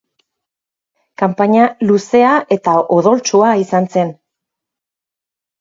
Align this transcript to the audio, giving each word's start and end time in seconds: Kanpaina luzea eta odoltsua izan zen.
Kanpaina 1.23 1.67
luzea 1.89 2.31
eta 2.57 2.75
odoltsua 2.97 3.53
izan 3.67 3.89
zen. 3.97 4.11